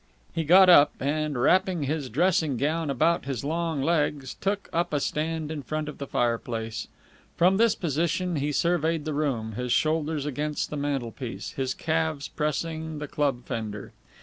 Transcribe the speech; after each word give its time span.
He 0.33 0.45
got 0.45 0.67
up, 0.67 0.93
and, 0.99 1.39
wrapping 1.39 1.83
his 1.83 2.09
dressing 2.09 2.57
gown 2.57 2.89
about 2.89 3.25
his 3.25 3.43
long 3.43 3.83
legs, 3.83 4.33
took 4.33 4.67
up 4.73 4.93
a 4.93 4.99
stand 4.99 5.51
in 5.51 5.61
front 5.61 5.87
of 5.87 5.99
the 5.99 6.07
fireplace. 6.07 6.87
From 7.35 7.57
this 7.57 7.75
position 7.75 8.37
he 8.37 8.51
surveyed 8.51 9.05
the 9.05 9.13
room, 9.13 9.51
his 9.51 9.71
shoulders 9.71 10.25
against 10.25 10.71
the 10.71 10.75
mantelpiece, 10.75 11.51
his 11.51 11.75
calves 11.75 12.29
pressing 12.29 12.97
the 12.97 13.07
club 13.07 13.45
fender. 13.45 13.91